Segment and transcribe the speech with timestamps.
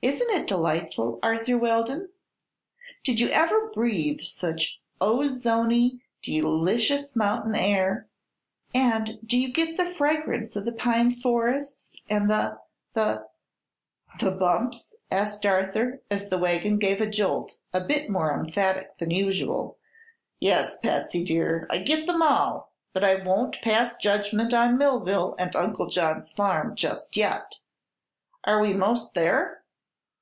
[0.00, 2.10] Isn't it delightful, Arthur Weldon?
[3.02, 8.06] Did you ever breathe such ozony, delicious mountain air?
[8.72, 12.60] And do you get the fragrance of the pine forests, and the
[12.94, 13.26] the"
[14.20, 19.10] "The bumps?" asked Arthur, as the wagon gave a jolt a bit more emphatic than
[19.10, 19.78] usual;
[20.38, 25.56] "yes, Patsy dear, I get them all; but I won't pass judgment on Millville and
[25.56, 27.56] Uncle John's farm just yet.
[28.44, 29.56] Are we 'most there?"